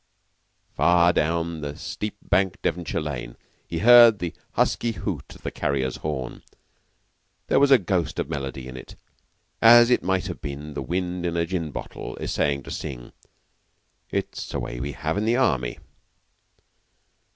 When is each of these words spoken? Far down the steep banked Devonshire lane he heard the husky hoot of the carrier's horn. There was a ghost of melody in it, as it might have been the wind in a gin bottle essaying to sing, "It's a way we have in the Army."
Far 0.75 1.13
down 1.13 1.61
the 1.61 1.75
steep 1.77 2.17
banked 2.27 2.63
Devonshire 2.63 2.99
lane 3.03 3.37
he 3.67 3.77
heard 3.77 4.17
the 4.17 4.33
husky 4.53 4.93
hoot 4.93 5.35
of 5.35 5.43
the 5.43 5.51
carrier's 5.51 5.97
horn. 5.97 6.41
There 7.49 7.59
was 7.59 7.69
a 7.69 7.77
ghost 7.77 8.17
of 8.17 8.27
melody 8.27 8.67
in 8.67 8.75
it, 8.75 8.95
as 9.61 9.91
it 9.91 10.01
might 10.01 10.25
have 10.25 10.41
been 10.41 10.73
the 10.73 10.81
wind 10.81 11.23
in 11.23 11.37
a 11.37 11.45
gin 11.45 11.69
bottle 11.69 12.17
essaying 12.19 12.63
to 12.63 12.71
sing, 12.71 13.11
"It's 14.09 14.51
a 14.55 14.59
way 14.59 14.79
we 14.79 14.93
have 14.93 15.19
in 15.19 15.25
the 15.25 15.35
Army." 15.37 15.77